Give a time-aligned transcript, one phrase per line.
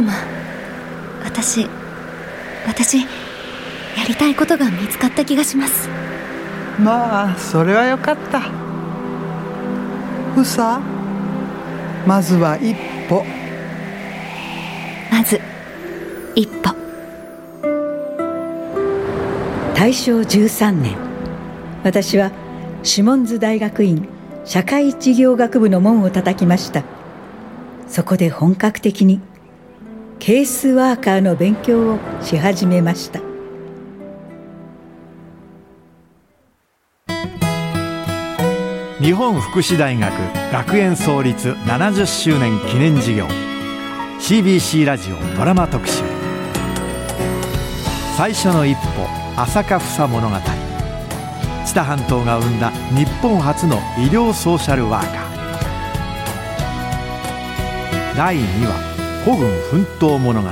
[0.00, 0.12] 様
[1.22, 1.66] 私
[2.66, 3.04] 私や
[4.08, 5.88] りたいことが見つかった気がします。
[6.78, 8.40] まあそれはよかった。
[10.34, 10.80] ふさ
[12.06, 12.74] まずは一
[13.08, 13.24] 歩。
[15.10, 15.40] まず
[16.34, 16.74] 一歩。
[19.74, 20.96] 大正13年
[21.84, 22.30] 私は
[22.82, 24.08] シモンズ大学院
[24.44, 26.84] 社会事業学部の門を叩きました。
[27.88, 29.20] そこで本格的に
[30.20, 33.20] ケースワーカーの勉強をし始めました。
[39.00, 40.12] 日本福祉大学
[40.52, 43.26] 学園創立70周年記念事業。
[44.20, 46.02] CBC ラジオドラマ特集。
[48.18, 48.80] 最初の一歩
[49.40, 50.36] 朝霞房物語。
[51.64, 58.16] 知多半島が生んだ日本初の医療ソーシャルワーカー。
[58.18, 58.89] 第2話
[59.22, 60.48] 孤軍奮闘物語。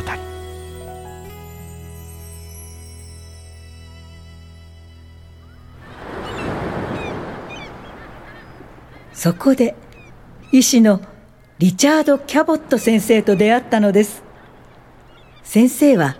[9.14, 9.74] そこで
[10.52, 11.00] 医師の
[11.58, 14.22] リチャード・キャボット先生と出会ったのです。
[15.44, 16.18] 先生は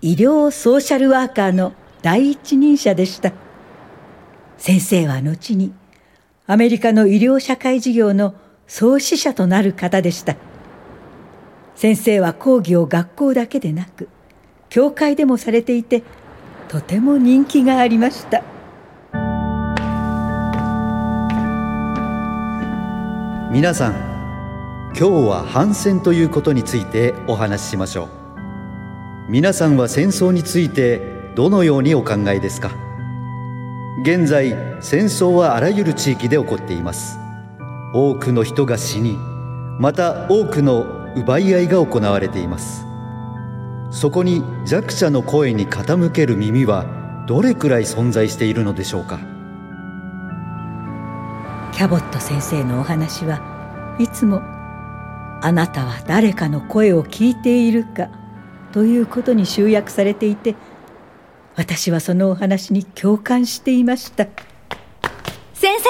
[0.00, 3.34] 医療ソーシャルワーカーの第一人者でした。
[4.56, 5.74] 先生は後に
[6.46, 8.34] アメリカの医療社会事業の
[8.66, 10.36] 創始者となる方でした。
[11.76, 14.08] 先生は講義を学校だけでなく
[14.70, 16.02] 教会でもされていて
[16.68, 18.42] とても人気がありました。
[23.52, 23.92] 皆さん
[24.98, 28.08] 今日は反戦ということについてお話ししましょう。
[29.30, 31.00] 皆さんは戦争について
[31.34, 32.70] どのようにお考えですか？
[34.02, 37.18] 現在戦争はあらゆる地域で起こっています。
[37.92, 39.18] 多くの人が死に
[39.78, 42.86] また多くの奪い合いが行われています。
[43.90, 49.18] そこに弱者の声に傾ける耳はどれくらい存在しているのでしょうか。
[51.72, 54.42] キャボット先生のお話はいつも
[55.42, 58.08] 「あなたは誰かの声を聞いているか」
[58.72, 60.54] ということに集約されていて
[61.54, 64.26] 私はそのお話に共感していました。
[65.54, 65.88] 先生！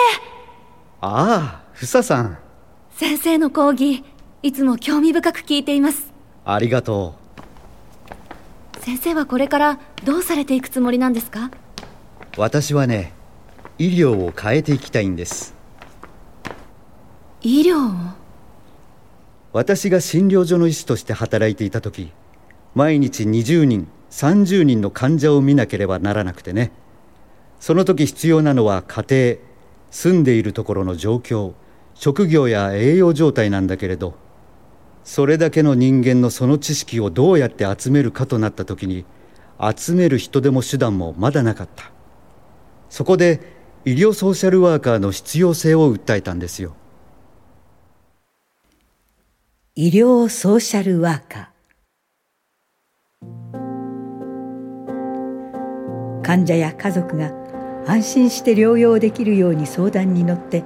[1.01, 2.39] ああふささん。
[2.91, 4.05] 先生の講義
[4.43, 6.13] いつも興味深く聞いています。
[6.45, 7.15] ありがと
[8.79, 8.81] う。
[8.81, 11.51] 先生はこれからどうされていくつもりなんですか？
[12.37, 13.13] 私はね
[13.79, 15.55] 医療を変えていきたいんです。
[17.43, 18.15] 医療を？
[19.53, 22.13] 私が診療所の医師として働いていた時
[22.75, 26.73] 毎日20人30人の患者を見なければならなくてね。
[27.59, 29.37] その時必要なのは家庭
[29.91, 31.55] 住んでいるところの状況
[31.95, 34.15] 職業や栄養状態なんだけれど
[35.07, 39.05] それだけの人間のその知識をどうやって集めるかとなった時に
[39.77, 41.93] 集める人でも手段もまだなかった。
[42.91, 43.41] そこで
[43.85, 46.75] 医療ソーシャルワーカーの必要性を訴えたんですよ。
[49.77, 56.23] 医療ソーシャルワーカー。
[56.25, 57.31] 患者や家族が
[57.87, 60.65] 安心して療養できるように相談に乗って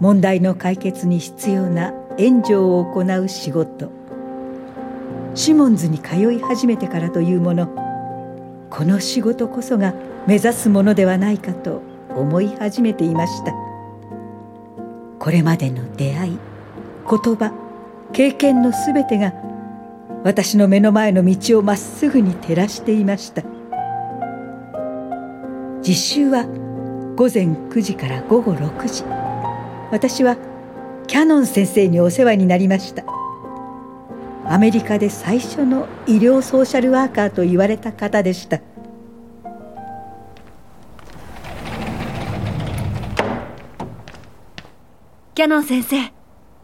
[0.00, 3.90] 問題の解決に必要な援助を行う仕事。
[5.34, 7.68] シモンズに通い始めてからというもの
[8.68, 9.94] この仕事こそが
[10.26, 11.82] 目指すものではないかと
[12.14, 13.52] 思い始めていました。
[15.18, 16.38] これまでの出会い
[17.08, 17.52] 言葉
[18.12, 19.32] 経験のすべてが
[20.24, 23.42] 私の目の前の道をまっすぐに照らしていました。
[25.82, 26.44] 実習は
[27.16, 29.04] 午前9時から午後6時。
[29.90, 30.36] 私は
[31.06, 33.04] キャノン先生にお世話になりました。
[34.44, 38.60] アメリカで最初の医療ソーシャルワーカーと言われた方でした。
[45.34, 45.96] キャノン先生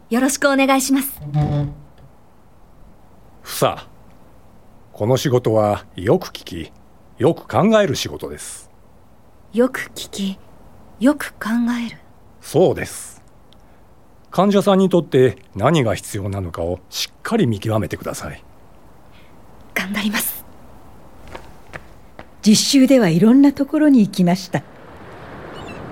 [0.09, 1.19] よろしくお願いします。
[3.41, 3.87] ふさ
[4.93, 6.71] この仕事はよく聞き
[7.17, 8.69] よく考える仕事です。
[9.53, 10.39] よく聞き
[10.99, 11.49] よく考
[11.85, 11.97] える。
[12.41, 13.18] そうです
[14.31, 18.43] 患者さんにとって何が必要なのかをしっかり見極めてください。
[19.73, 20.45] 頑張ります。
[22.41, 24.63] 実習ではいろんなところに行きました。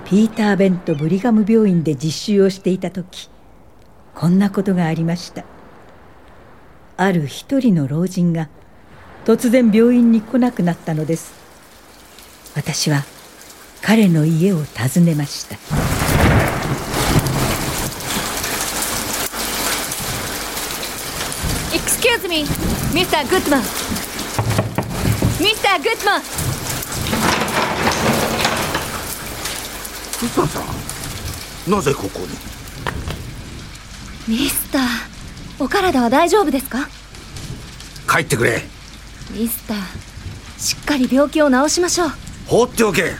[0.06, 3.30] ピーター・ベント・ブリガム病院で実習をしていた時
[4.16, 5.44] こんなことがありました。
[6.96, 8.50] ある一人の老人が
[9.26, 11.34] 突然病院に来なくなったのです。
[12.56, 13.04] 私は
[13.82, 15.56] 彼の家を訪ねました
[22.00, 22.44] 「Excuse me,
[22.94, 23.26] Mr.
[23.28, 23.60] Goodman.
[25.40, 25.82] Mr.
[25.82, 26.22] Goodman.
[30.48, 30.60] さ
[31.68, 32.28] んなぜここに
[34.28, 34.84] ミスター、
[35.58, 36.88] お体は大丈夫ですか
[38.08, 38.62] 帰ってくれ
[39.32, 39.78] ミスター、
[40.60, 42.10] しっかり病気を治しましょう。
[42.46, 43.14] 放っておけ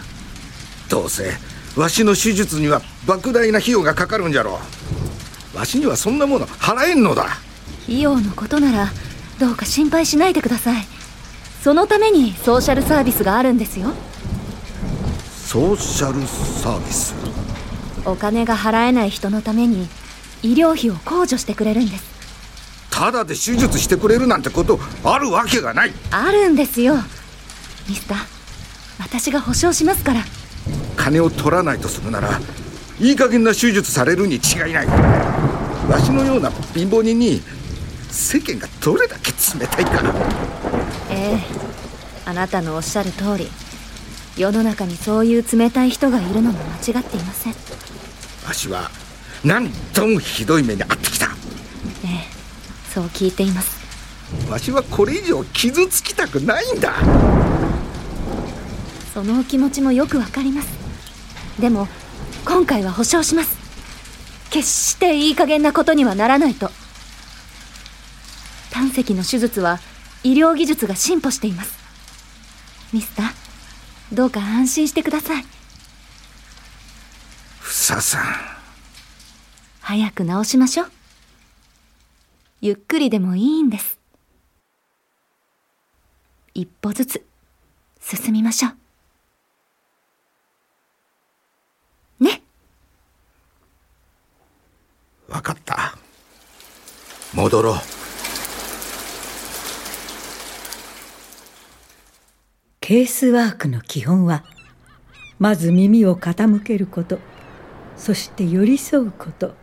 [0.88, 1.32] どうせ
[1.76, 4.60] わしの手術には莫大な費用がかかるんじゃろ
[5.56, 7.47] わしにはそんなもの払えんのだ
[7.88, 8.92] 費用のことなら、
[9.40, 10.86] どうか心配しないでください。
[11.64, 13.94] そのためにソーシャルサービスがあるんですよ。
[15.30, 17.16] ソーシャルサービス？
[18.06, 19.88] お金が払えない人のために
[20.44, 22.04] 医療費を控除してくれるんです。
[22.90, 25.92] ただで手術してくれるなんてことあるわけがない。
[26.12, 26.96] あるんですよ。
[27.88, 28.18] ミスター
[29.00, 30.22] 私が保証しますから。
[30.96, 32.40] 金を取らないとするなら
[33.00, 34.88] いい加減な手術されるに違いない。
[34.88, 37.42] わしのような貧乏人に
[38.18, 40.14] 世間がどれだけ冷たいか。
[41.12, 41.40] ええ。
[42.26, 43.48] あなたのおっしゃる通り。
[44.36, 47.56] 世の中にそういう冷たい人がいるのも間違っていません。
[48.46, 48.90] わしは
[49.46, 51.28] 何度もひどい目に遭ってきた。
[51.28, 51.30] え
[52.08, 52.92] え。
[52.92, 53.78] そう聞いています。
[54.50, 56.96] わしはこれ以上傷つきたくないんだ。
[59.14, 60.68] そのお気持ちもよくわかります。
[61.60, 61.88] でも
[62.46, 63.56] 今回は保証します。
[64.50, 66.72] 決していい加減なことにはならないと。
[66.72, 66.87] 胆
[69.02, 69.80] 石の手術は
[70.24, 71.78] 医療技術が進歩しています。
[72.94, 75.46] ミスターどうか安心してください。
[77.60, 78.24] ふささん。
[79.82, 80.92] 早く治しましょう。
[82.62, 84.00] ゆっくりでもいいんです。
[86.54, 87.26] 一歩ずつ
[88.02, 88.70] 進みましょ
[92.20, 92.24] う。
[92.24, 92.42] ね。
[95.28, 95.98] 分かった。
[97.34, 97.97] 戻ろう
[102.88, 104.46] ケースワークの基本は
[105.40, 107.20] まず耳を傾けること
[107.98, 109.56] そして寄り添うこと。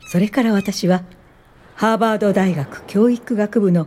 [0.00, 1.04] それから私は
[1.76, 3.86] ハーバード大学教育学部の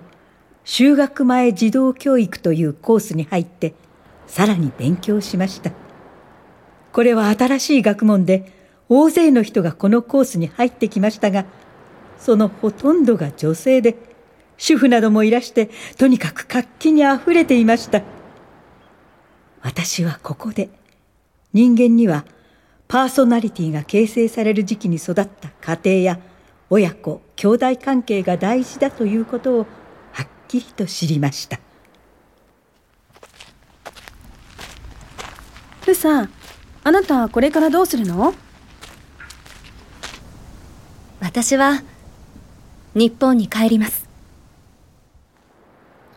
[0.63, 3.74] 就学前児童教育というコースに入って
[4.25, 5.74] さらに勉強しました。
[6.94, 8.53] これは新しい学問で
[8.88, 11.44] 大勢の人がこのコースに入ってきましたが
[12.18, 13.98] そのほとんどが女性で
[14.57, 18.01] 主婦などもいらしてとにかく活気にあふれていました。
[19.62, 20.69] 私はここで
[21.54, 22.25] 人間には
[22.88, 26.19] パーソナリティが形成される時期に育った家庭や
[26.69, 29.68] 親子兄弟関係が大事だということを
[30.12, 31.60] はっきりと知りました。
[35.86, 36.30] ルさん
[36.83, 38.33] あなたこれからどうするの？
[41.19, 41.81] 私は
[42.94, 44.06] 日本に帰ります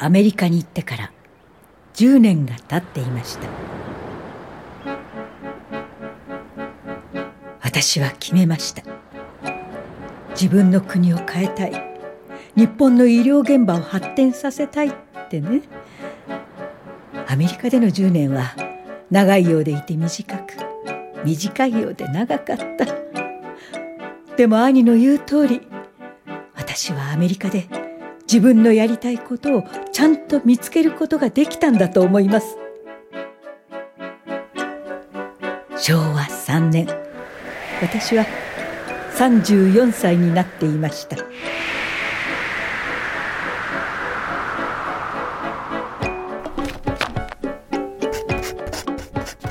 [0.03, 1.13] アメリカに行ってから
[1.93, 3.47] 10年が経っていました。
[7.61, 8.83] 私は決めました。
[10.31, 11.73] 自分の国を変えたい。
[12.57, 14.93] 日本の医療現場を発展させたいっ
[15.29, 15.61] てね。
[17.29, 18.55] アメリカでの10年は
[19.11, 20.55] 長いようでいて短く
[21.27, 22.87] 短いようで長かった。
[24.37, 25.61] でも兄の言う通り
[26.57, 27.69] 私はアメリカで
[28.33, 32.57] 自分のやりたいことをちゃんと見つけることができたんだと思います。
[35.77, 36.87] 昭和3年。
[37.83, 38.25] 私は
[39.17, 41.17] 34歳になっていました。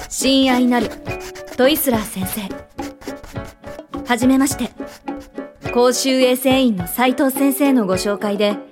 [0.07, 0.89] 親愛なる
[1.57, 4.03] トイスラー先生。
[4.05, 4.71] はじめまして。
[5.74, 8.68] 公衆衛生院の斉藤先生のご紹介で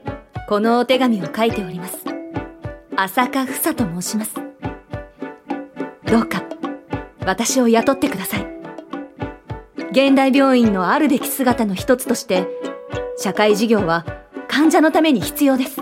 [0.47, 1.97] このお手紙を書いております。
[2.95, 4.35] 浅香房と申します。
[6.05, 6.41] どうか
[7.25, 8.47] 私を雇ってください。
[9.91, 12.47] 現代病院のあるべき姿の一つとして
[13.17, 14.05] 社会事業は
[14.47, 15.81] 患者のために必要です。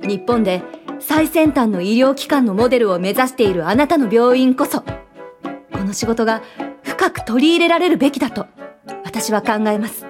[0.00, 0.62] 日本で
[0.98, 4.86] 最先端の医療機関のモデルを目指しているあなたの病院こそこ
[5.84, 6.40] の仕事が
[6.82, 8.46] 深く取り入れられるべきだと
[9.04, 10.06] 私は考えます。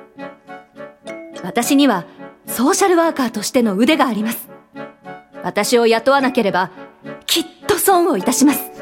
[1.43, 2.05] 私には
[2.59, 4.49] ソーシャルワーカーとしての腕があります。
[5.45, 6.73] 私を雇わなければ
[7.25, 8.73] きっと損をいたします。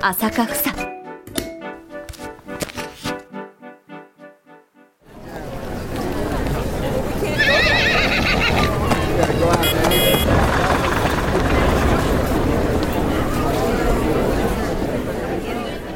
[0.00, 0.54] 浅香房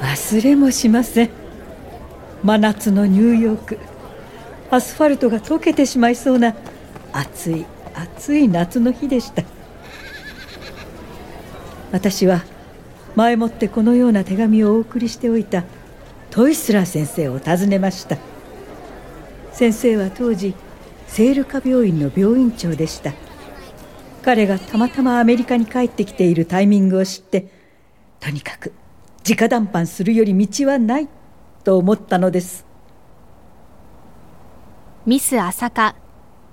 [0.00, 1.30] 忘れもしません。
[2.44, 3.91] 真夏のニューヨーク。
[4.72, 6.56] アスファルトが溶けてしまいそうな
[7.12, 9.42] 暑い暑い夏の日でした。
[11.92, 12.42] 私は
[13.14, 15.64] 前もってこのような手紙をお送りしておいた
[16.30, 18.16] トイスラー先生を訪ねました。
[19.52, 20.54] 先生は当時
[21.06, 23.12] セールカ病院の病院長でした。
[24.22, 27.48] 彼がたまたまアメリカに帰ってきているタイミングを知って
[28.20, 28.72] とにかく
[29.28, 31.08] 直談判するより道はない
[31.62, 32.71] と思ったのです。
[35.04, 35.96] ミス朝香。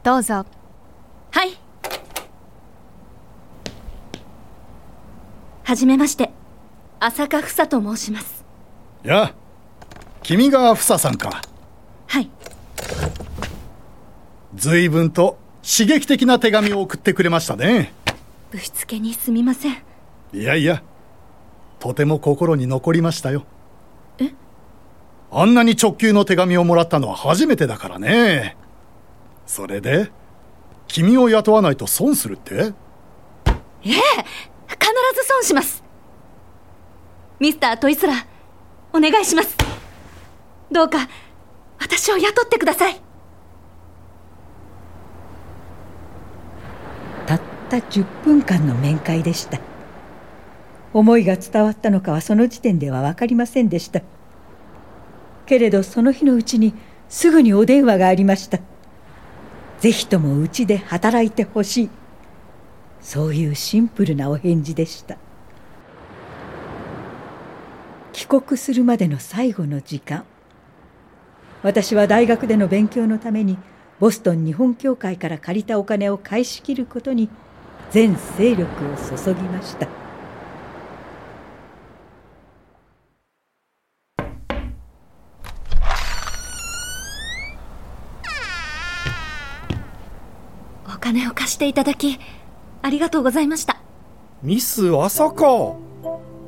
[0.01, 0.43] どうぞ。
[1.29, 1.55] はい。
[5.63, 6.31] はじめまして。
[6.99, 8.43] 浅香房と申します。
[9.03, 9.35] や
[10.23, 11.43] 君が房さんか。
[12.07, 12.31] はい。
[14.55, 17.93] 随分と刺激的な手紙を送ってくれましたね。
[18.49, 19.77] ぶしつけにすみません。
[20.33, 20.81] いやいや
[21.77, 23.43] とても心に残りましたよ。
[23.43, 23.58] え
[25.31, 28.57] あんなに直球の手紙をもらったのは初めてだからね。
[29.45, 30.11] それで
[30.87, 32.55] 君を雇わないと損するって？
[32.55, 33.99] えええ必
[35.15, 35.83] ず損します。
[37.39, 38.17] ミスタートイスラー
[38.91, 39.55] お願いします。
[40.71, 41.07] どうか
[41.79, 42.99] 私を雇ってください。
[47.27, 49.59] たった10分間の面会でした。
[50.91, 54.01] 思いが伝わったのかはその時点では分かりませんでした
[55.49, 56.75] けれどその日のうちに
[57.09, 58.59] すぐにお電話がありました。
[59.79, 61.89] ぜひともうちで働いてほしい。
[63.01, 65.17] そういうシンプルなお返事でした。
[68.13, 70.23] 帰国するまでの最後の時間。
[71.63, 73.57] 私は大学での勉強のために
[73.99, 77.27] ボストン日本協会から借りたお金を返し切ることに
[77.89, 78.67] 全勢力を
[79.17, 80.08] 注ぎました。
[90.99, 92.19] お金を貸していただき
[92.81, 93.81] ありがとうございました。
[94.43, 95.45] ミス朝か。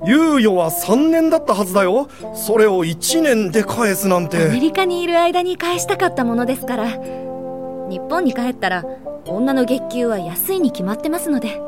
[0.05, 2.09] 猶予は3年だったはずだよ。
[2.35, 8.83] それを1年で返すなんアメてリカにいる間に返したかったものですから日本に帰ったら
[9.25, 11.61] 女の月給は安いに決まってますので。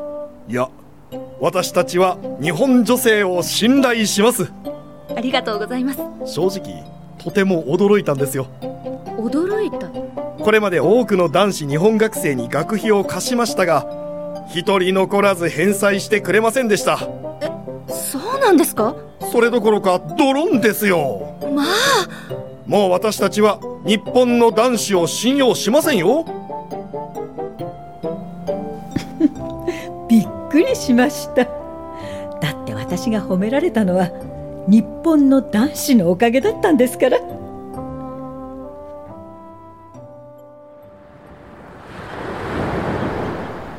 [0.46, 0.68] いや
[1.40, 4.52] 私たちは日本女性を信頼します。
[5.16, 6.00] ありがとうございます。
[6.26, 6.84] 正直
[7.16, 8.46] とても驚いたんですよ。
[9.16, 9.88] 驚いた
[10.44, 13.86] これまで多くの男子日本学生に学費を貸しましたが
[14.54, 16.98] 一人残らず返済してくれませんでした。
[17.88, 18.94] そうなんですか？
[19.32, 21.38] それどころかドロンですよ。
[21.54, 21.66] まあ。
[22.66, 26.24] もう私たちは日本の男子を信用しませんよ。
[30.08, 31.44] びっくりしました。
[31.44, 31.50] だ
[32.52, 34.10] って私が褒められたのは
[34.68, 37.18] 日本の男子のおかげだったんですから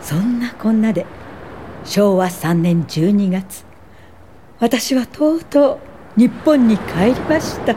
[0.06, 1.04] そんなこんなで
[1.84, 3.66] 昭和3年12月
[4.60, 5.80] 私はとうと
[6.16, 7.74] う日本に帰りました。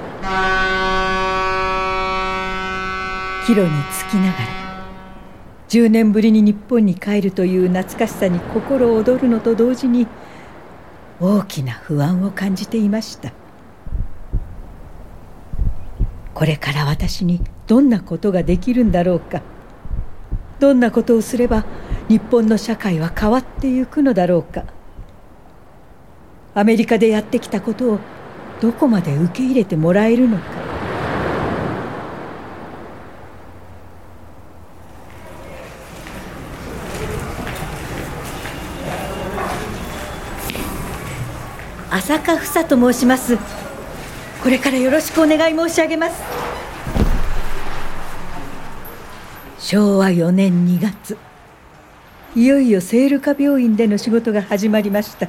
[3.47, 4.47] 帰路につきながら
[5.71, 10.07] 10年ぶりに日本に帰るという懐かしさに心躍るのと同時に
[11.21, 13.33] 大きな不安を感じていました。
[16.35, 19.41] これから私にどんなことができるんだろうか。
[20.61, 21.65] どんなことをすれば
[22.09, 24.65] 日本の社会は変わってゆくのだろうか。
[26.55, 27.99] アメリカでやってきたことを
[28.61, 30.45] どこまで受け入れてもらえるのか。
[41.91, 43.37] 浅香房と申します。
[44.43, 46.23] これからよろしくお願い申し上げます。
[49.59, 51.28] 昭和4年2月。
[52.37, 55.29] いよいよセールカ病院での仕事が始まりました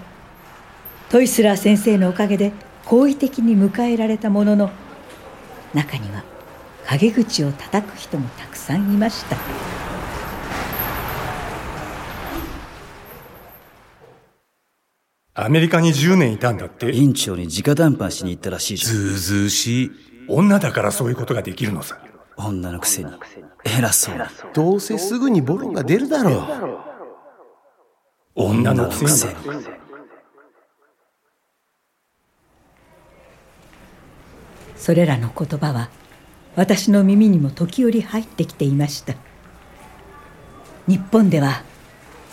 [1.10, 2.52] トイスラー先生のおかげで
[2.86, 4.70] 好意的に迎えられたものの
[5.74, 6.24] 中には
[6.88, 9.38] 陰口を叩く人もたくさんいました
[15.36, 18.94] アメリカに10年いたんだって院長に直談判しに行ったらしいじゃん。
[18.94, 19.92] ずうずうしい
[20.28, 21.98] 女だからそういうことができるのさ
[22.36, 23.12] 女のくせに。
[23.64, 24.22] 偉そうに。
[24.54, 26.32] どうせすぐにボロが出るだろ
[26.86, 26.89] う。
[28.42, 29.34] 女のくせに。
[34.78, 35.90] それらの言葉は
[36.56, 39.16] 私の耳にも時折入ってきていました。
[40.88, 41.64] 日本では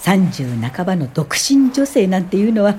[0.03, 2.77] 30半ばの独身女性なんていうのは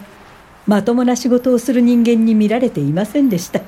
[0.66, 3.60] まともな仕事をする人間に見られていませんでした。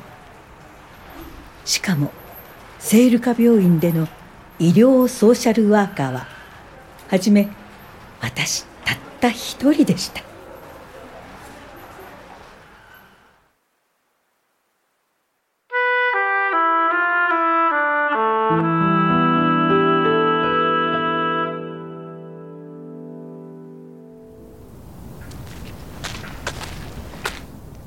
[1.66, 2.14] しかも
[2.80, 4.08] セールカ病院での
[4.58, 6.28] 医療ソーシャルワーカーは
[7.10, 7.50] はじめ
[8.22, 8.69] 私
[9.20, 10.24] た一人でした。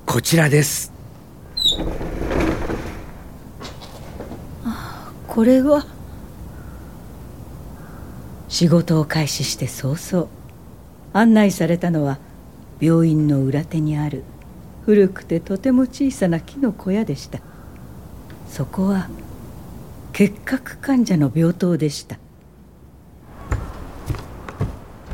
[0.06, 0.92] こちらです。
[5.26, 5.86] これは。
[8.50, 10.28] 仕事を開始して早々
[11.12, 12.18] 案内されたのは
[12.80, 14.24] 病院の裏手にある
[14.84, 17.40] 古くてとても小さな木の小屋でした。
[18.48, 19.08] そこは
[20.12, 22.18] 結核患者の病棟でした。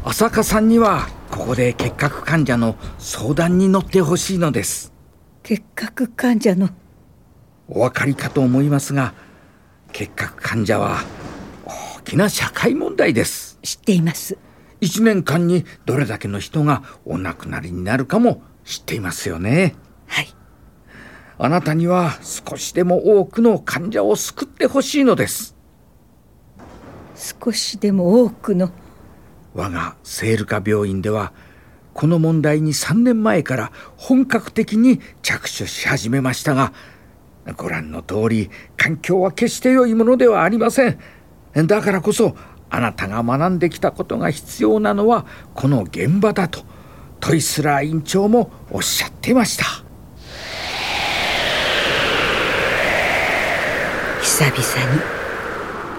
[0.04, 4.92] 浅香さんにはここで結核患者の相談に乗ってほしいのです。
[5.42, 6.70] 結核患者の
[7.68, 9.12] お分かりかと思いますが
[9.92, 11.00] 結核患者は
[11.66, 13.58] 大きな社会問題です。
[13.62, 14.38] 知っています
[14.80, 19.74] 1年間にどれだけの人がお亡くなりになるかも知っていますよね。
[20.06, 20.28] はい。
[21.38, 25.56] あなたには少しでも多くの患者を救ってほしいのです。
[27.14, 28.70] 少しでも多くの。
[29.54, 31.32] 我がセールカ病院では
[31.94, 36.72] この問題に3年前から本格的に着手し始めましたが
[37.56, 40.98] ご覧の通り環境は決して良いものではありません。
[41.66, 42.36] だからこそ
[42.70, 46.64] あなたが学んできたことが必要なのはこの現場だと
[47.20, 49.64] トイスラー院長もおっしゃっていました。
[54.22, 54.56] 久々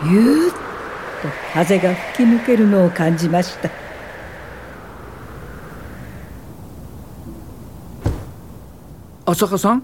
[0.07, 0.59] にゆーっと
[1.53, 3.69] 風が吹き抜けるのを感じました。
[9.25, 9.83] 浅香さん？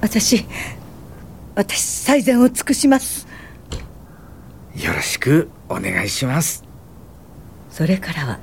[0.00, 0.46] 私
[1.54, 3.25] 私最善を尽くします
[4.76, 6.62] よろしくお願いします。
[7.70, 8.38] それからは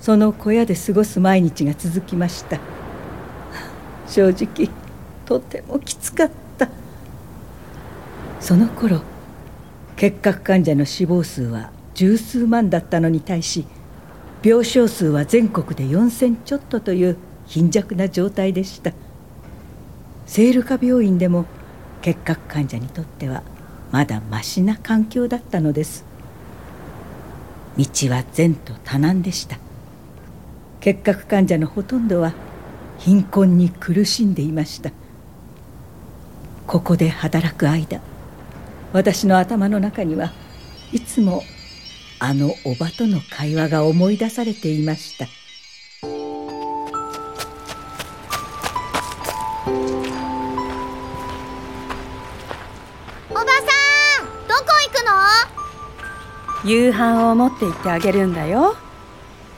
[0.00, 2.58] その小屋で過ごす毎日が続きました。
[4.08, 4.70] 正直
[5.26, 6.68] とてもきつかった。
[8.40, 9.02] その頃
[9.96, 13.66] 結核患者の死亡数は十数万だったのに対し
[14.42, 18.92] 病床数は全国で4,000ちょっとという貧弱な状態でした。
[20.24, 21.44] 聖ルカ病院でも
[22.00, 23.42] 結核患者にとっては
[23.90, 26.04] まだましな環境だったのです。
[27.76, 29.58] 道は善と多難でした。
[30.80, 32.32] 結核患者のほとんどは
[32.98, 34.90] 貧困に苦しんでいました。
[36.66, 38.00] ここで働く間
[38.92, 40.32] 私の頭の中には
[40.92, 41.42] いつも
[42.20, 45.26] あのおばとの会話が思い出されていました。
[56.70, 58.76] 夕飯を持って行ってあげるんだよ。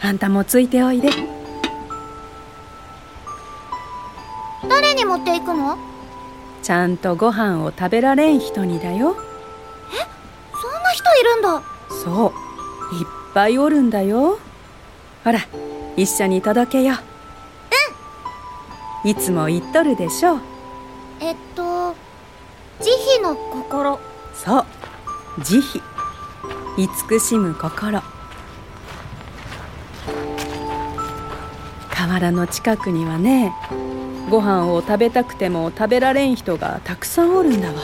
[0.01, 1.11] あんたもついておいで。
[4.67, 5.77] 誰に持って行くの？
[6.63, 9.15] ちゃんとご飯を食べられん人にだよ。
[9.93, 9.97] え？
[10.59, 11.63] そんな人いるんだ。
[11.91, 12.33] そ
[12.93, 12.95] う。
[12.95, 14.39] いっぱいおるんだよ。
[15.23, 15.41] ほら
[15.99, 16.95] 一緒に届けよ
[19.05, 19.07] う。
[19.07, 19.11] ん。
[19.11, 20.39] いつも言っとるでしょ。
[21.21, 21.95] えっと
[22.81, 22.89] 慈
[23.21, 24.01] 悲の心。
[24.33, 24.65] そう。
[25.43, 25.63] 慈悲
[26.79, 28.03] 慈しむ心。
[31.91, 33.53] 河原の近くにはね
[34.31, 37.75] ご飯を食べたくても食べられん人がたくさんおるんだわ。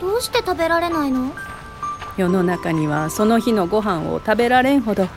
[0.00, 1.32] どうして食べられないの？
[2.16, 5.08] 世の中にはその日のご飯を食べられんほど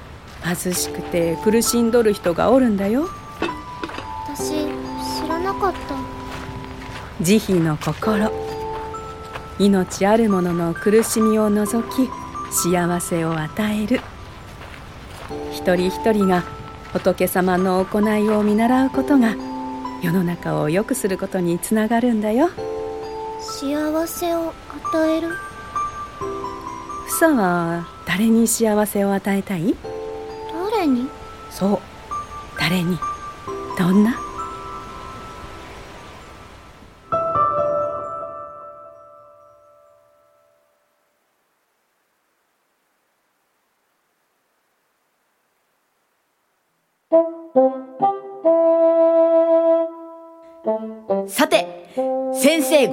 [0.43, 3.09] 貧しくて苦しんどる人がおるんだよ。
[4.27, 4.67] 私
[5.23, 5.95] 知らなかった。
[7.21, 8.31] 慈悲の心。
[9.57, 12.09] 命ある者の苦しみを除き
[12.55, 13.99] 幸せを与える。
[15.51, 16.43] 一人一人が
[16.93, 19.35] 仏様の行いを見習うことが
[20.01, 22.49] 世の中を良くすることにつながるんだよ。
[23.41, 24.53] 幸せを
[24.93, 25.29] 与える。
[27.19, 29.75] 房は誰に幸せを与えたい？
[30.71, 31.09] 誰に？
[31.49, 31.79] そう
[32.57, 32.97] 誰に？
[33.77, 34.17] どんな？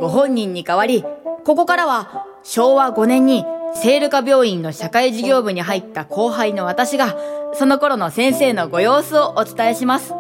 [0.03, 1.05] ご本人に代わり、
[1.45, 3.45] ここからは昭和5年に
[3.77, 7.15] 聖ルカ病院の社会事業部に入った後輩の私が、
[7.55, 10.13] その頃の先生のご様子をお伝えします。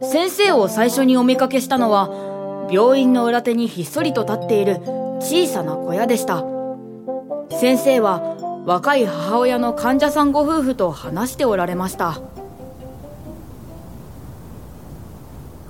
[0.00, 2.08] 先生を最初にお見かけしたのは、
[2.70, 4.78] 病院の裏手にひっそりと立っている
[5.20, 6.42] 小さな小屋でした。
[7.50, 12.18] 先生は若い母親の患者さんご夫婦と話しておられました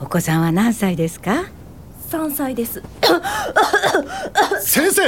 [0.01, 1.47] お子さんは何歳ですか？
[2.15, 2.81] 3歳です。
[4.61, 5.03] 先生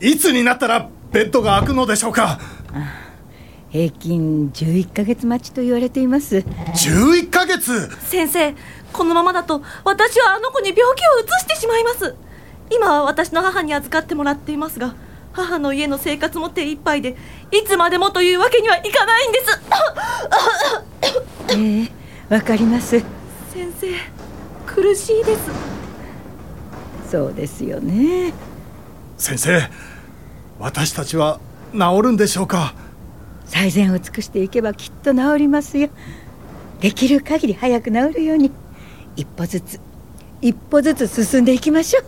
[0.00, 2.40] いつになったらベッドが開くのでしょうか？
[3.70, 6.38] 平均11ヶ月待ちと言われています。
[6.38, 7.88] 11ヶ月？
[8.06, 8.56] 先生
[8.92, 12.16] このままだと私はあの子に病気をうつしてしまいます。
[12.70, 14.96] 今は私の母に預かってもらっていますが
[15.32, 17.16] 母の家の生活も手一杯で
[17.52, 19.60] いつまでもというわけにはいかないんです。
[21.56, 22.98] ええわかります。
[23.52, 23.86] 先生
[24.66, 25.75] 苦しいです
[27.10, 28.32] そうですよね。
[29.16, 29.62] 先生
[30.58, 31.40] 私たちは
[31.72, 32.74] 治るんでしょうか？
[33.46, 35.88] 最善を尽くしていけばきっと治りますよ。
[36.80, 38.50] できる限り早く治るように
[39.16, 39.80] 一歩ずつ
[40.42, 42.04] 一歩ずつ進んでいきましょう。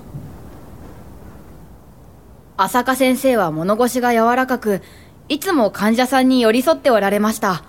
[2.57, 4.83] 浅香先生は物腰が柔らかく
[5.29, 7.63] いつも患者さんに寄り添っておられました。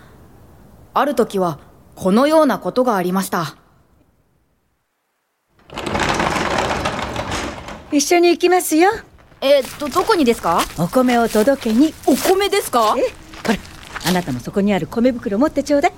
[0.96, 1.60] ある時は
[1.96, 3.59] このようなことがありました
[7.92, 8.92] 一緒に行きますよ。
[9.42, 10.62] えっとどこにですか？
[10.78, 11.94] お米を届けに。
[12.06, 12.96] お米ですか？
[12.98, 13.02] え
[13.46, 13.60] ほら
[14.08, 15.94] あなたもそこにある米袋持ってちょうだい。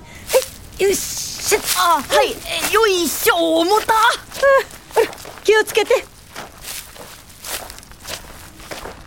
[0.80, 2.28] えよっしゃあはい。
[2.70, 3.36] えよいしょ。
[3.60, 3.92] 重た。
[3.92, 5.06] ほら
[5.44, 6.04] 気をつけて。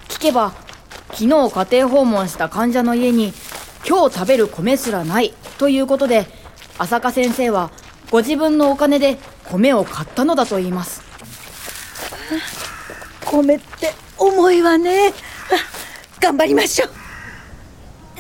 [0.10, 0.54] 聞けば
[1.14, 3.34] 昨日家庭訪問した患者の家に
[3.88, 6.26] 今日食べる米すらないということで
[6.78, 7.72] 浅香先生は
[8.12, 11.04] ご自分のお金で米を買ったのだと言います
[13.44, 15.12] 米って重いわね
[16.20, 16.90] 頑張りましょう。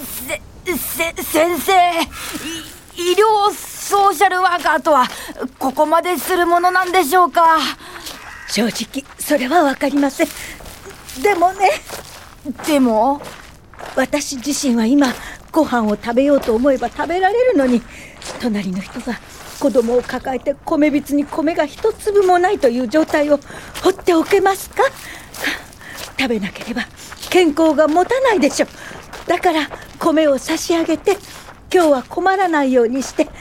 [0.06, 0.41] せ
[0.75, 1.71] せ先生
[2.97, 5.08] 医療ソーシャルワーカーとは
[5.58, 7.60] ここまでするものなんでしょうか？
[8.47, 10.28] 正直それは分かりません。
[11.21, 11.69] でもね。
[12.67, 13.21] でも？
[13.95, 15.13] 私自身は今
[15.51, 17.82] ご飯を食べようと思えば食べられるのに
[18.41, 19.17] 隣の人が
[19.59, 23.39] 子供を抱えて米びつに米が一粒もないという状態を
[23.81, 24.83] 放っておけますか？
[26.17, 26.83] 食べなければ
[27.29, 28.67] 健康が持たないでしょ
[29.27, 31.17] だから米を差し上げて
[31.73, 33.31] 今日は困らないようにして明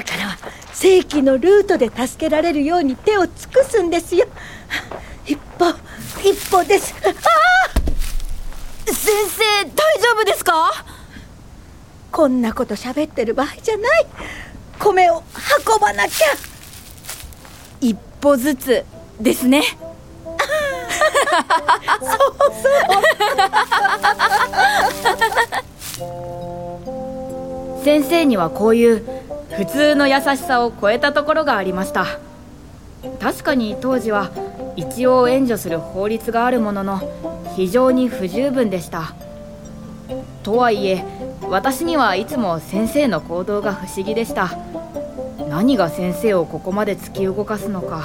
[0.00, 0.38] 日からは
[0.72, 4.26] 正規のルートで助けられるように手を尽くすんですよ。
[5.26, 5.66] 一歩
[6.24, 6.94] 一歩です。
[7.04, 7.12] ああ
[8.86, 10.84] 先生大丈夫ですか？
[12.10, 14.06] こんなこと喋ってる場合じゃない
[14.82, 15.22] 米を
[15.66, 16.26] 運ばなきゃ。
[17.80, 18.84] 一歩ずつ
[19.20, 19.62] ですね。
[22.00, 22.10] そう
[25.98, 26.04] そ
[27.80, 27.84] う。
[27.84, 29.04] 先生にはこういう
[29.56, 32.18] 普通の優しさを超えたところがありました。
[33.20, 34.30] 確かに当時は
[34.76, 37.00] 一応援助する法律があるものの
[37.56, 39.14] 非常に不十分でした。
[40.42, 41.04] とはいえ
[41.48, 44.50] 私にはいつも先生の行動が不思議でした。
[45.48, 48.04] 何が先生をここまで突き動かすのか。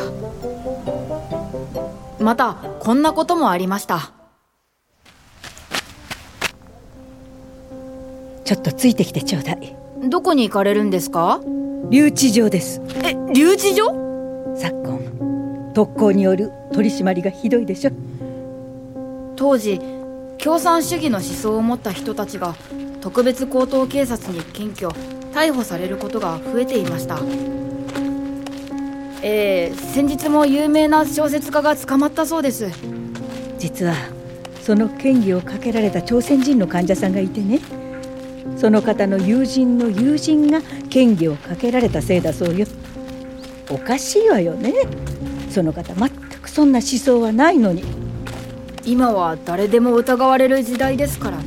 [2.19, 4.11] またこんなこともありました。
[8.43, 9.75] ちょっとついてきてちょうだい。
[10.09, 11.39] どこに行かれるんですか？
[11.89, 12.81] 留置場です。
[13.03, 13.93] え留置場？
[14.55, 17.91] 昨今特攻による取り締まりがひどいでしょ。
[19.35, 19.79] 当時
[20.37, 22.55] 共産主義の思想を持った人たちが
[23.01, 24.99] 特別高等警察に検挙
[25.33, 27.19] 逮捕されることが増えていました。
[29.21, 32.67] えー、先日も有名な小説家が捕まったそうです。
[33.57, 33.95] 実は
[34.61, 37.59] その嫌疑をかけられた朝鮮人の患者さんがいてね。
[38.57, 42.65] その方の友人の友人が嫌疑をかけられたせいだそうよ。
[43.69, 44.73] おかしいわよね。
[45.49, 46.09] その方全
[46.41, 47.83] くそんな思想はないのに。
[48.85, 51.43] 今は誰でも疑われる時代ですからね。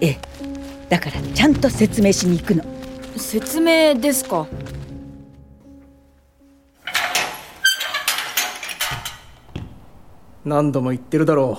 [0.00, 0.35] ええ
[0.88, 2.64] だからちゃんと説明しに行くの。
[3.16, 4.46] 説明ですか。
[10.44, 11.58] 何度も言ってるだろ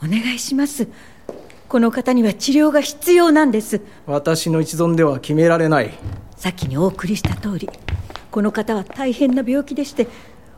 [0.00, 0.06] う。
[0.06, 0.86] お願いします。
[1.68, 3.80] この方には治療が必要なんです。
[4.06, 5.90] 私の一存では決められない。
[6.36, 7.68] 先にお送りした通り。
[8.30, 10.06] この方は大変な病気でして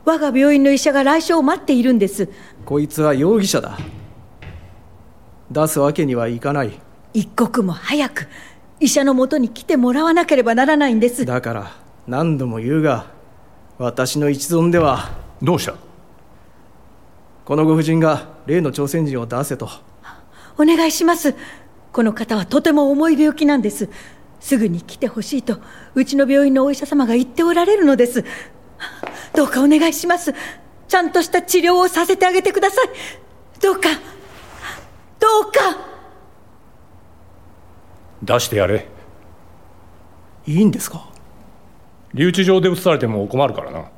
[0.05, 2.29] 我が病院の医者が来所を待っているんです。
[2.65, 3.77] こいつは容疑者だ。
[5.49, 6.79] 出すわけにはいかない
[7.13, 8.27] 一刻も早く
[8.79, 11.25] 医者のもとに来てもらわなければならないんです。
[11.25, 11.71] だから
[12.07, 13.07] 何度も言うが
[13.77, 15.09] 私の一存では。
[15.41, 15.73] どうした？
[17.45, 19.69] このご婦人が例の朝鮮人を出せと。
[20.57, 21.35] お願いします。
[21.91, 23.89] この方はとても重い病気なんです。
[24.39, 25.59] すぐに来てほしいと
[25.93, 28.23] うちの病院のお医者様が言っておられるのです。
[29.35, 30.33] どうかお願いします。
[30.87, 32.89] ちゃんとした治療をさせてあげてください。
[33.61, 33.89] どうか
[35.19, 35.90] どうか
[38.23, 38.87] 出してやれ。
[40.45, 41.09] いいんですか？
[42.13, 43.89] 留置場で移されても困るからな。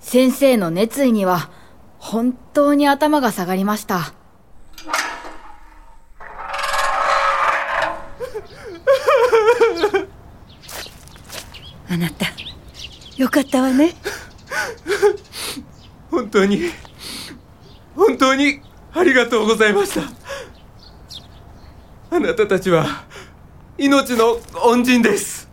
[0.00, 1.50] 先生の熱意には
[1.98, 4.12] 本当に頭が下がりました。
[11.90, 12.26] あなた
[13.16, 13.94] よかったわね。
[16.10, 16.60] 本当に
[17.96, 18.60] 本当に
[18.92, 20.02] ありがとうございました
[22.10, 23.04] あなたたちは
[23.76, 25.48] 命の恩人です。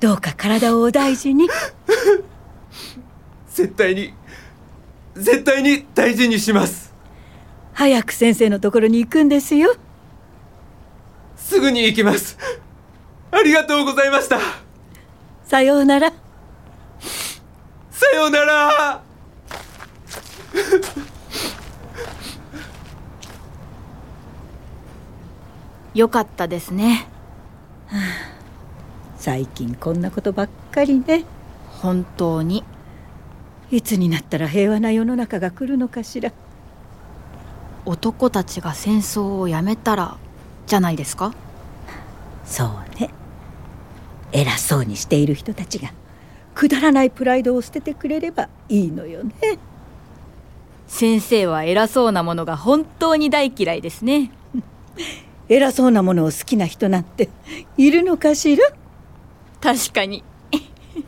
[0.00, 1.48] どうか体をお大事に。
[3.52, 4.14] 絶対に
[5.14, 6.94] 絶対に大事にします。
[7.72, 9.74] 早く先生のところに行くんですよ。
[11.36, 12.38] すぐに行きます。
[13.30, 14.38] ありがとうございました。
[15.44, 16.12] さようなら。
[17.90, 19.07] さようなら
[25.94, 27.08] よかったですね、
[27.86, 28.00] はあ、
[29.16, 31.24] 最近こんなことばっかりね。
[31.80, 32.64] 本当に。
[33.70, 36.32] いつになったら平和な世の中が来るのかしら。
[37.84, 40.16] 男たちが戦争をやめたら
[40.66, 41.32] じゃないですか？
[42.44, 43.10] そうね。
[44.32, 45.90] 偉そうにしている人たちが
[46.54, 49.32] くだらないプライドを捨ててくれればいいのよね。
[50.86, 54.30] 先生は偉そうなものが本当に大嫌いですね
[55.48, 57.28] 偉そうなものを好きな人なんて
[57.76, 58.64] いるのかしら？
[59.60, 60.22] 確かに。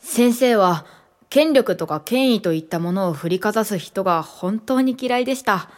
[0.00, 0.84] 先生は
[1.30, 5.70] 権力とか権威といったものを振りかざす人が本当に嫌いでした。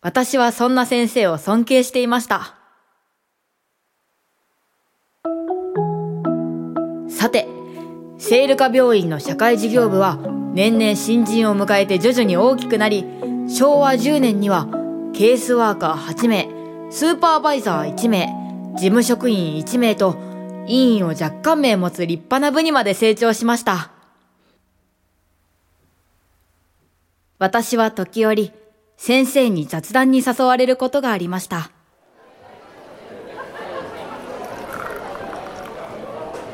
[0.00, 2.56] 私はそんな先生を尊敬していました。
[7.08, 7.46] さて
[8.18, 10.18] 聖ルカ病院の社会事業部は
[10.54, 13.04] 年々新人を迎えて徐々に大きくなり
[13.48, 14.66] 昭和10年には
[15.12, 16.48] ケースワーカー8名
[16.90, 18.28] スーパーバイザー1名
[18.74, 20.16] 事務職員1名と
[20.66, 23.90] 委員を若干名持つ立派な部にまで成長しました。
[27.38, 28.52] 私は時折
[28.96, 31.70] 先生に雑談に誘われることがありました。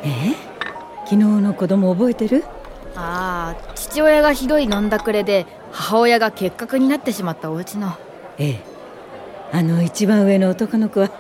[0.03, 0.35] え？
[1.05, 2.45] 昨日の子供覚えてる？
[2.97, 7.93] ああ父親がひどい飲んだくれで母親が結核になってしまったお家の。
[8.39, 8.61] ええ。
[9.53, 11.11] あの一番上の男の子は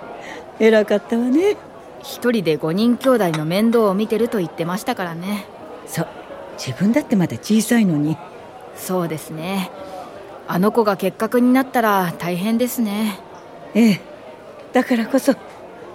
[0.61, 1.56] 偉かったわね。
[2.02, 5.46] 一人で5人兄弟の面倒を見てると言ってましたからね。
[5.87, 6.08] そう。
[6.58, 8.16] 自分だってまだ小さいのに。
[8.76, 9.70] そうですね。
[10.46, 13.18] あの子が結核になったら大変ですね。
[13.74, 14.00] ええ。
[14.72, 15.34] だからこそ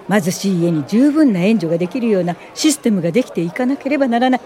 [0.09, 4.41] 貧しい家に十分な援助ができるようなシステムができていかなければならない。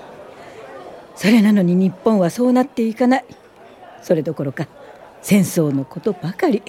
[1.15, 3.25] それなのに日本はそうなっていかない
[4.07, 4.69] それどころか
[5.21, 6.63] 戦争のことばかり。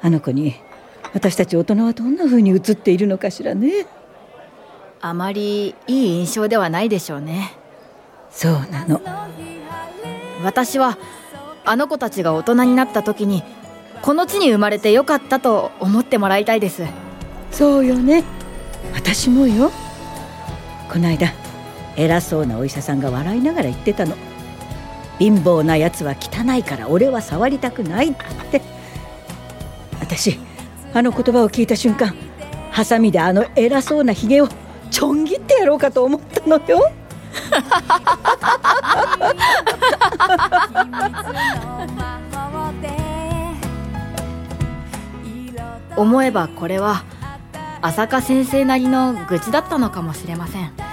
[0.00, 0.54] あの子に
[1.12, 3.86] 私たち大人はどんな風に映っているのかしらね。
[5.02, 7.52] あまりいい印象ではないでしょうね。
[8.30, 9.02] そうなの。
[10.42, 10.96] 私は
[11.66, 13.42] あの子たちが大人になった時に
[14.00, 16.84] この地に生まれてよかったと思ってもらいたいです。
[17.50, 18.24] そうよね。
[18.94, 19.70] 私もよ。
[20.90, 21.34] この間
[21.96, 24.16] 偉そうなお医者さんが笑いながら言ってたの
[25.18, 28.14] 貧乏なやつは汚いから俺は触りたくないっ
[28.50, 28.60] て。
[30.00, 30.38] 私
[30.94, 32.14] あの言葉を聞いた瞬間
[32.70, 34.48] ハサミであの偉そうなひげを
[34.90, 36.90] ちょん切ってやろうかと思ったのよ。
[45.96, 47.02] 思えばこれは
[47.82, 50.87] 浅香先生なりの愚痴だったのかもしれません。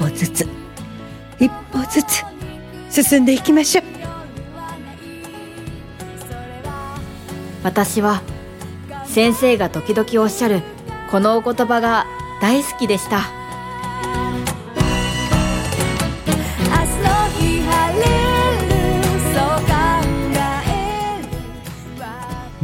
[0.00, 0.48] 歩ずつ
[1.38, 3.84] 一歩ずつ進んでいきましょう。
[7.62, 8.22] 私は
[9.04, 10.62] 先生が時々おっしゃる
[11.10, 12.06] このお言葉が
[12.40, 13.20] 大好きでした。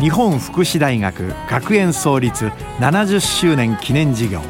[0.01, 2.47] 日本福祉大学学園創立
[2.79, 4.41] 70周年記念事業。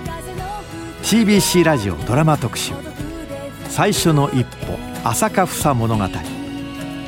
[1.07, 2.73] CBC ラジオドラマ特集
[3.71, 6.05] 「最初の一歩朝香房物語」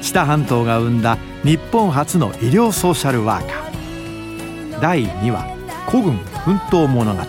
[0.01, 4.81] 知多半島が生んだ日本初の医療ソーシャルワーカー。
[4.81, 5.49] 第2話
[5.91, 7.21] 「孤軍奮闘物語」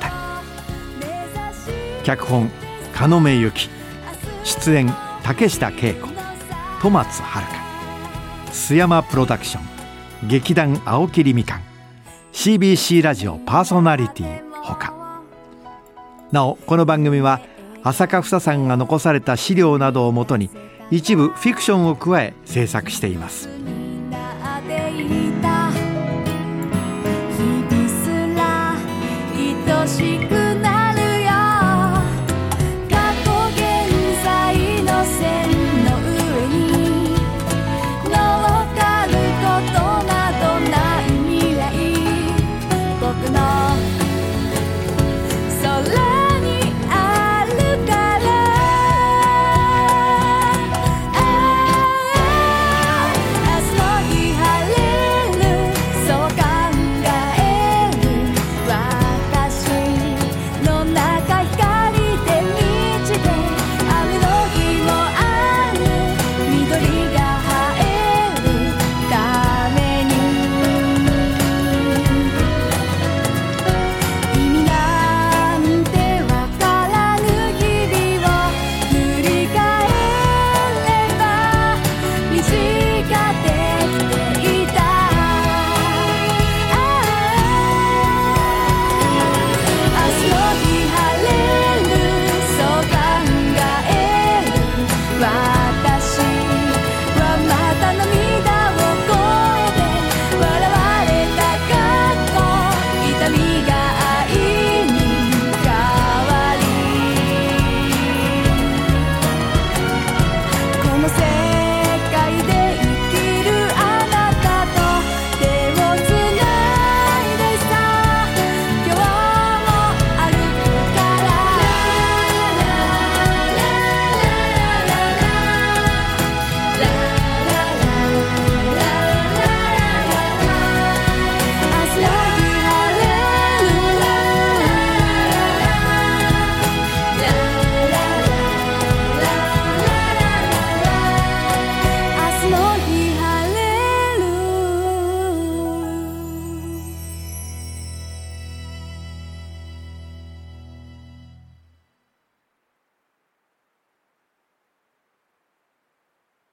[2.06, 2.52] 脚本
[2.94, 3.68] 鹿目由紀
[4.44, 6.08] 出演竹下恵子。
[6.84, 7.48] 戸松遥。
[8.52, 9.64] 須山プロダクション
[10.28, 11.62] 劇団青桐みかん。
[12.32, 14.99] CBC ラジオパーソナリティほか。
[16.32, 17.42] なおこの番組は
[17.84, 20.50] 浅香房さんが残された資料などをもとに
[20.92, 23.50] 一部フィクションを加え制作しています。
[29.80, 30.39] 愛しく